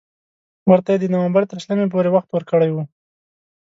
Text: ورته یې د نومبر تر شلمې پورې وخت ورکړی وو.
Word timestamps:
ورته 0.69 0.89
یې 0.93 0.97
د 1.01 1.05
نومبر 1.13 1.43
تر 1.51 1.57
شلمې 1.63 1.87
پورې 1.93 2.09
وخت 2.11 2.29
ورکړی 2.31 2.69
وو. 2.71 2.83